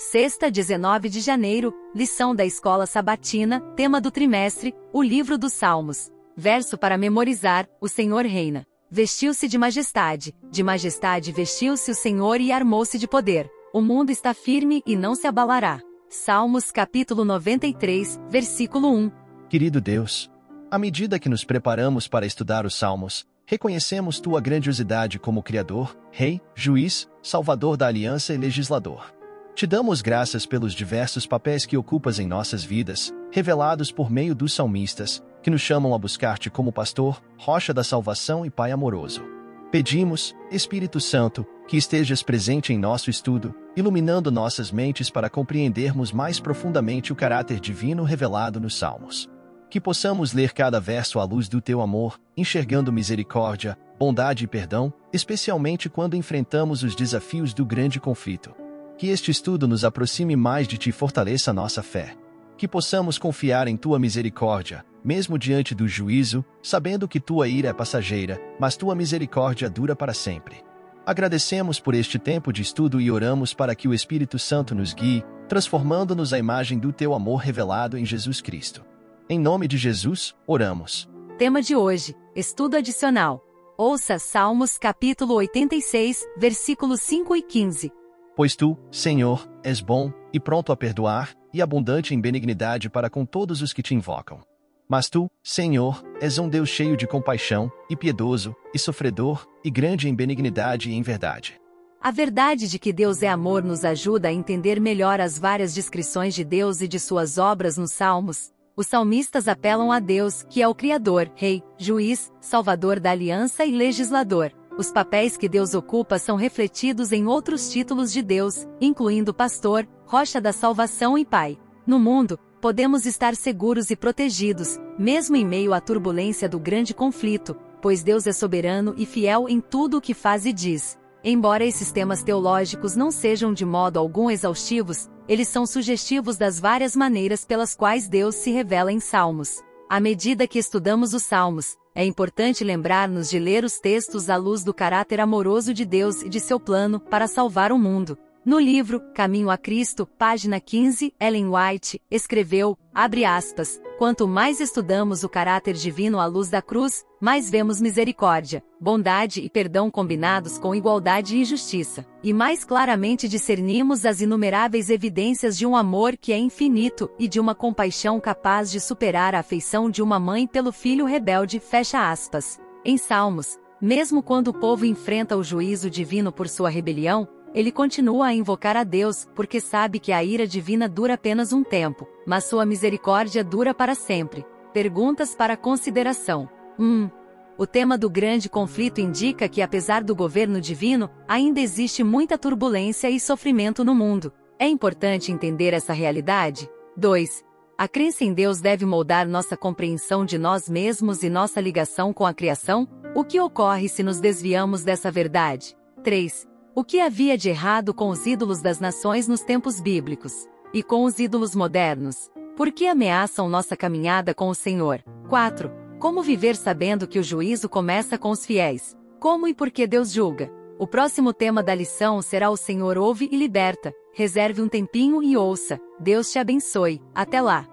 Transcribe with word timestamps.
Sexta, 0.00 0.50
19 0.50 1.10
de 1.10 1.20
janeiro, 1.20 1.74
lição 1.94 2.34
da 2.34 2.42
escola 2.42 2.86
sabatina, 2.86 3.60
tema 3.76 4.00
do 4.00 4.10
trimestre, 4.10 4.74
o 4.94 5.02
livro 5.02 5.36
dos 5.36 5.52
Salmos. 5.52 6.10
Verso 6.34 6.78
para 6.78 6.96
memorizar: 6.96 7.68
O 7.78 7.86
Senhor 7.86 8.24
reina. 8.24 8.64
Vestiu-se 8.90 9.46
de 9.46 9.58
majestade, 9.58 10.34
de 10.50 10.62
majestade 10.62 11.30
vestiu-se 11.32 11.90
o 11.90 11.94
Senhor 11.94 12.40
e 12.40 12.50
armou-se 12.50 12.98
de 12.98 13.06
poder. 13.06 13.46
O 13.74 13.82
mundo 13.82 14.08
está 14.08 14.32
firme 14.32 14.82
e 14.86 14.96
não 14.96 15.14
se 15.14 15.26
abalará. 15.26 15.82
Salmos 16.08 16.72
capítulo 16.72 17.22
93, 17.22 18.18
versículo 18.30 18.90
1. 18.90 19.12
Querido 19.50 19.82
Deus, 19.82 20.30
à 20.70 20.78
medida 20.78 21.18
que 21.18 21.28
nos 21.28 21.44
preparamos 21.44 22.08
para 22.08 22.24
estudar 22.24 22.64
os 22.64 22.74
Salmos, 22.74 23.26
reconhecemos 23.44 24.18
tua 24.18 24.40
grandiosidade 24.40 25.18
como 25.18 25.42
Criador, 25.42 25.94
Rei, 26.10 26.40
Juiz, 26.54 27.06
Salvador 27.22 27.76
da 27.76 27.86
aliança 27.86 28.32
e 28.32 28.38
legislador. 28.38 29.19
Te 29.54 29.66
damos 29.66 30.00
graças 30.00 30.46
pelos 30.46 30.72
diversos 30.72 31.26
papéis 31.26 31.66
que 31.66 31.76
ocupas 31.76 32.18
em 32.18 32.26
nossas 32.26 32.64
vidas, 32.64 33.12
revelados 33.30 33.92
por 33.92 34.10
meio 34.10 34.34
dos 34.34 34.54
salmistas, 34.54 35.22
que 35.42 35.50
nos 35.50 35.60
chamam 35.60 35.94
a 35.94 35.98
buscar-te 35.98 36.48
como 36.48 36.72
pastor, 36.72 37.20
rocha 37.36 37.74
da 37.74 37.84
salvação 37.84 38.46
e 38.46 38.50
Pai 38.50 38.70
amoroso. 38.70 39.22
Pedimos, 39.70 40.34
Espírito 40.50 40.98
Santo, 40.98 41.46
que 41.68 41.76
estejas 41.76 42.22
presente 42.22 42.72
em 42.72 42.78
nosso 42.78 43.10
estudo, 43.10 43.54
iluminando 43.76 44.30
nossas 44.30 44.72
mentes 44.72 45.10
para 45.10 45.30
compreendermos 45.30 46.10
mais 46.10 46.40
profundamente 46.40 47.12
o 47.12 47.16
caráter 47.16 47.60
divino 47.60 48.02
revelado 48.02 48.60
nos 48.60 48.76
Salmos. 48.76 49.28
Que 49.68 49.80
possamos 49.80 50.32
ler 50.32 50.52
cada 50.52 50.80
verso 50.80 51.20
à 51.20 51.24
luz 51.24 51.48
do 51.48 51.60
teu 51.60 51.80
amor, 51.80 52.18
enxergando 52.36 52.92
misericórdia, 52.92 53.78
bondade 53.98 54.44
e 54.44 54.48
perdão, 54.48 54.92
especialmente 55.12 55.88
quando 55.88 56.16
enfrentamos 56.16 56.82
os 56.82 56.96
desafios 56.96 57.54
do 57.54 57.64
grande 57.64 58.00
conflito. 58.00 58.52
Que 59.00 59.08
este 59.08 59.30
estudo 59.30 59.66
nos 59.66 59.82
aproxime 59.82 60.36
mais 60.36 60.68
de 60.68 60.76
ti 60.76 60.90
e 60.90 60.92
fortaleça 60.92 61.54
nossa 61.54 61.82
fé. 61.82 62.14
Que 62.58 62.68
possamos 62.68 63.16
confiar 63.16 63.66
em 63.66 63.74
tua 63.74 63.98
misericórdia, 63.98 64.84
mesmo 65.02 65.38
diante 65.38 65.74
do 65.74 65.88
juízo, 65.88 66.44
sabendo 66.62 67.08
que 67.08 67.18
tua 67.18 67.48
ira 67.48 67.70
é 67.70 67.72
passageira, 67.72 68.38
mas 68.60 68.76
tua 68.76 68.94
misericórdia 68.94 69.70
dura 69.70 69.96
para 69.96 70.12
sempre. 70.12 70.62
Agradecemos 71.06 71.80
por 71.80 71.94
este 71.94 72.18
tempo 72.18 72.52
de 72.52 72.60
estudo 72.60 73.00
e 73.00 73.10
oramos 73.10 73.54
para 73.54 73.74
que 73.74 73.88
o 73.88 73.94
Espírito 73.94 74.38
Santo 74.38 74.74
nos 74.74 74.92
guie, 74.92 75.24
transformando-nos 75.48 76.34
à 76.34 76.38
imagem 76.38 76.78
do 76.78 76.92
teu 76.92 77.14
amor 77.14 77.38
revelado 77.38 77.96
em 77.96 78.04
Jesus 78.04 78.42
Cristo. 78.42 78.84
Em 79.30 79.40
nome 79.40 79.66
de 79.66 79.78
Jesus, 79.78 80.36
oramos. 80.46 81.08
Tema 81.38 81.62
de 81.62 81.74
hoje: 81.74 82.14
Estudo 82.36 82.76
adicional. 82.76 83.42
Ouça 83.78 84.18
Salmos 84.18 84.76
capítulo 84.76 85.36
86, 85.36 86.22
versículos 86.36 87.00
5 87.00 87.34
e 87.34 87.40
15. 87.40 87.99
Pois 88.40 88.56
tu, 88.56 88.74
Senhor, 88.90 89.46
és 89.62 89.82
bom 89.82 90.10
e 90.32 90.40
pronto 90.40 90.72
a 90.72 90.76
perdoar, 90.76 91.36
e 91.52 91.60
abundante 91.60 92.14
em 92.14 92.18
benignidade 92.18 92.88
para 92.88 93.10
com 93.10 93.26
todos 93.26 93.60
os 93.60 93.70
que 93.70 93.82
te 93.82 93.94
invocam. 93.94 94.40
Mas 94.88 95.10
tu, 95.10 95.30
Senhor, 95.44 96.02
és 96.22 96.38
um 96.38 96.48
Deus 96.48 96.70
cheio 96.70 96.96
de 96.96 97.06
compaixão, 97.06 97.70
e 97.90 97.94
piedoso, 97.94 98.56
e 98.72 98.78
sofredor, 98.78 99.46
e 99.62 99.70
grande 99.70 100.08
em 100.08 100.14
benignidade 100.14 100.88
e 100.88 100.94
em 100.94 101.02
verdade. 101.02 101.60
A 102.00 102.10
verdade 102.10 102.66
de 102.66 102.78
que 102.78 102.94
Deus 102.94 103.22
é 103.22 103.28
amor 103.28 103.62
nos 103.62 103.84
ajuda 103.84 104.28
a 104.28 104.32
entender 104.32 104.80
melhor 104.80 105.20
as 105.20 105.38
várias 105.38 105.74
descrições 105.74 106.34
de 106.34 106.42
Deus 106.42 106.80
e 106.80 106.88
de 106.88 106.98
suas 106.98 107.36
obras 107.36 107.76
nos 107.76 107.92
Salmos. 107.92 108.50
Os 108.74 108.86
salmistas 108.86 109.48
apelam 109.48 109.92
a 109.92 109.98
Deus, 109.98 110.46
que 110.48 110.62
é 110.62 110.66
o 110.66 110.74
Criador, 110.74 111.30
Rei, 111.34 111.62
Juiz, 111.76 112.32
Salvador 112.40 113.00
da 113.00 113.10
aliança 113.10 113.66
e 113.66 113.70
Legislador. 113.70 114.50
Os 114.80 114.90
papéis 114.90 115.36
que 115.36 115.46
Deus 115.46 115.74
ocupa 115.74 116.18
são 116.18 116.36
refletidos 116.36 117.12
em 117.12 117.26
outros 117.26 117.68
títulos 117.68 118.10
de 118.10 118.22
Deus, 118.22 118.66
incluindo 118.80 119.34
Pastor, 119.34 119.86
Rocha 120.06 120.40
da 120.40 120.54
Salvação 120.54 121.18
e 121.18 121.24
Pai. 121.26 121.58
No 121.86 121.98
mundo, 121.98 122.38
podemos 122.62 123.04
estar 123.04 123.36
seguros 123.36 123.90
e 123.90 123.94
protegidos, 123.94 124.78
mesmo 124.98 125.36
em 125.36 125.44
meio 125.44 125.74
à 125.74 125.82
turbulência 125.82 126.48
do 126.48 126.58
grande 126.58 126.94
conflito, 126.94 127.54
pois 127.82 128.02
Deus 128.02 128.26
é 128.26 128.32
soberano 128.32 128.94
e 128.96 129.04
fiel 129.04 129.50
em 129.50 129.60
tudo 129.60 129.98
o 129.98 130.00
que 130.00 130.14
faz 130.14 130.46
e 130.46 130.52
diz. 130.52 130.98
Embora 131.22 131.62
esses 131.62 131.92
temas 131.92 132.22
teológicos 132.22 132.96
não 132.96 133.10
sejam 133.10 133.52
de 133.52 133.66
modo 133.66 133.98
algum 133.98 134.30
exaustivos, 134.30 135.10
eles 135.28 135.48
são 135.48 135.66
sugestivos 135.66 136.38
das 136.38 136.58
várias 136.58 136.96
maneiras 136.96 137.44
pelas 137.44 137.74
quais 137.74 138.08
Deus 138.08 138.34
se 138.34 138.50
revela 138.50 138.90
em 138.90 138.98
Salmos. 138.98 139.62
À 139.90 139.98
medida 139.98 140.46
que 140.46 140.60
estudamos 140.60 141.14
os 141.14 141.24
Salmos, 141.24 141.76
é 141.96 142.04
importante 142.04 142.62
lembrar-nos 142.62 143.28
de 143.28 143.40
ler 143.40 143.64
os 143.64 143.80
textos 143.80 144.30
à 144.30 144.36
luz 144.36 144.62
do 144.62 144.72
caráter 144.72 145.18
amoroso 145.18 145.74
de 145.74 145.84
Deus 145.84 146.22
e 146.22 146.28
de 146.28 146.38
seu 146.38 146.60
plano 146.60 147.00
para 147.00 147.26
salvar 147.26 147.72
o 147.72 147.76
mundo. 147.76 148.16
No 148.42 148.58
livro 148.58 149.02
Caminho 149.12 149.50
a 149.50 149.58
Cristo, 149.58 150.06
página 150.06 150.58
15, 150.58 151.12
Ellen 151.20 151.48
White 151.50 152.00
escreveu, 152.10 152.74
abre 152.94 153.22
aspas, 153.22 153.78
quanto 153.98 154.26
mais 154.26 154.60
estudamos 154.60 155.22
o 155.22 155.28
caráter 155.28 155.74
divino 155.74 156.18
à 156.18 156.24
luz 156.24 156.48
da 156.48 156.62
cruz, 156.62 157.04
mais 157.20 157.50
vemos 157.50 157.82
misericórdia, 157.82 158.64
bondade 158.80 159.42
e 159.42 159.50
perdão 159.50 159.90
combinados 159.90 160.56
com 160.56 160.74
igualdade 160.74 161.36
e 161.36 161.44
justiça, 161.44 162.06
e 162.22 162.32
mais 162.32 162.64
claramente 162.64 163.28
discernimos 163.28 164.06
as 164.06 164.22
inumeráveis 164.22 164.88
evidências 164.88 165.58
de 165.58 165.66
um 165.66 165.76
amor 165.76 166.16
que 166.16 166.32
é 166.32 166.38
infinito 166.38 167.10
e 167.18 167.28
de 167.28 167.38
uma 167.38 167.54
compaixão 167.54 168.18
capaz 168.18 168.70
de 168.70 168.80
superar 168.80 169.34
a 169.34 169.40
afeição 169.40 169.90
de 169.90 170.02
uma 170.02 170.18
mãe 170.18 170.46
pelo 170.46 170.72
filho 170.72 171.04
rebelde, 171.04 171.60
fecha 171.60 172.10
aspas. 172.10 172.58
Em 172.86 172.96
Salmos, 172.96 173.58
mesmo 173.82 174.22
quando 174.22 174.48
o 174.48 174.54
povo 174.54 174.84
enfrenta 174.84 175.36
o 175.36 175.42
juízo 175.42 175.90
divino 175.90 176.30
por 176.30 176.48
sua 176.48 176.68
rebelião, 176.68 177.28
ele 177.54 177.72
continua 177.72 178.26
a 178.26 178.34
invocar 178.34 178.76
a 178.76 178.84
Deus, 178.84 179.28
porque 179.34 179.60
sabe 179.60 179.98
que 179.98 180.12
a 180.12 180.22
ira 180.22 180.46
divina 180.46 180.88
dura 180.88 181.14
apenas 181.14 181.52
um 181.52 181.64
tempo, 181.64 182.06
mas 182.26 182.44
sua 182.44 182.64
misericórdia 182.64 183.42
dura 183.42 183.74
para 183.74 183.94
sempre. 183.94 184.44
Perguntas 184.72 185.34
para 185.34 185.56
consideração. 185.56 186.48
1. 186.78 187.10
O 187.58 187.66
tema 187.66 187.98
do 187.98 188.08
grande 188.08 188.48
conflito 188.48 189.00
indica 189.00 189.48
que, 189.48 189.60
apesar 189.60 190.02
do 190.02 190.14
governo 190.14 190.60
divino, 190.60 191.10
ainda 191.28 191.60
existe 191.60 192.02
muita 192.02 192.38
turbulência 192.38 193.10
e 193.10 193.18
sofrimento 193.18 193.84
no 193.84 193.94
mundo. 193.94 194.32
É 194.58 194.66
importante 194.68 195.32
entender 195.32 195.74
essa 195.74 195.92
realidade? 195.92 196.70
2. 196.96 197.44
A 197.76 197.88
crença 197.88 198.24
em 198.24 198.32
Deus 198.32 198.60
deve 198.60 198.84
moldar 198.84 199.26
nossa 199.26 199.56
compreensão 199.56 200.24
de 200.24 200.38
nós 200.38 200.68
mesmos 200.68 201.22
e 201.22 201.30
nossa 201.30 201.60
ligação 201.60 202.12
com 202.12 202.24
a 202.24 202.32
criação? 202.32 202.86
O 203.14 203.24
que 203.24 203.40
ocorre 203.40 203.88
se 203.88 204.02
nos 204.02 204.20
desviamos 204.20 204.84
dessa 204.84 205.10
verdade? 205.10 205.74
3. 206.04 206.49
O 206.72 206.84
que 206.84 207.00
havia 207.00 207.36
de 207.36 207.48
errado 207.48 207.92
com 207.92 208.10
os 208.10 208.26
ídolos 208.26 208.62
das 208.62 208.78
nações 208.78 209.26
nos 209.26 209.40
tempos 209.40 209.80
bíblicos? 209.80 210.46
E 210.72 210.84
com 210.84 211.04
os 211.04 211.18
ídolos 211.18 211.54
modernos? 211.54 212.30
Por 212.56 212.70
que 212.70 212.86
ameaçam 212.86 213.48
nossa 213.48 213.76
caminhada 213.76 214.32
com 214.32 214.48
o 214.48 214.54
Senhor? 214.54 215.02
4. 215.28 215.70
Como 215.98 216.22
viver 216.22 216.54
sabendo 216.54 217.08
que 217.08 217.18
o 217.18 217.24
juízo 217.24 217.68
começa 217.68 218.16
com 218.16 218.30
os 218.30 218.46
fiéis? 218.46 218.96
Como 219.18 219.48
e 219.48 219.54
por 219.54 219.70
que 219.70 219.86
Deus 219.86 220.12
julga? 220.12 220.50
O 220.78 220.86
próximo 220.86 221.32
tema 221.32 221.62
da 221.62 221.74
lição 221.74 222.22
será 222.22 222.48
O 222.50 222.56
Senhor 222.56 222.96
ouve 222.96 223.28
e 223.32 223.36
liberta. 223.36 223.92
Reserve 224.14 224.62
um 224.62 224.68
tempinho 224.68 225.22
e 225.22 225.36
ouça. 225.36 225.78
Deus 225.98 226.30
te 226.30 226.38
abençoe. 226.38 227.02
Até 227.14 227.40
lá! 227.40 227.69